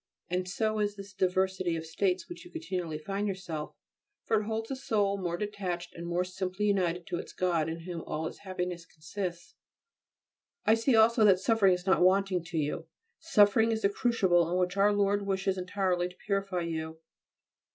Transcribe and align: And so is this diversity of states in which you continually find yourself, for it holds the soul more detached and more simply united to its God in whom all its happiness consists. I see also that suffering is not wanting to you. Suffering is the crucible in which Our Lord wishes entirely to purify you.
And 0.31 0.49
so 0.49 0.79
is 0.79 0.95
this 0.95 1.13
diversity 1.13 1.75
of 1.75 1.85
states 1.85 2.23
in 2.23 2.29
which 2.29 2.43
you 2.43 2.49
continually 2.49 2.97
find 2.97 3.27
yourself, 3.27 3.75
for 4.25 4.41
it 4.41 4.45
holds 4.47 4.69
the 4.69 4.75
soul 4.75 5.15
more 5.19 5.37
detached 5.37 5.93
and 5.93 6.07
more 6.07 6.23
simply 6.23 6.65
united 6.65 7.05
to 7.05 7.17
its 7.19 7.33
God 7.33 7.69
in 7.69 7.81
whom 7.81 8.01
all 8.07 8.25
its 8.25 8.39
happiness 8.39 8.83
consists. 8.83 9.53
I 10.65 10.73
see 10.73 10.95
also 10.95 11.23
that 11.25 11.39
suffering 11.39 11.75
is 11.75 11.85
not 11.85 12.01
wanting 12.01 12.43
to 12.45 12.57
you. 12.57 12.87
Suffering 13.19 13.71
is 13.71 13.83
the 13.83 13.89
crucible 13.89 14.49
in 14.51 14.57
which 14.57 14.75
Our 14.75 14.91
Lord 14.91 15.27
wishes 15.27 15.55
entirely 15.55 16.09
to 16.09 16.15
purify 16.17 16.61
you. 16.61 16.99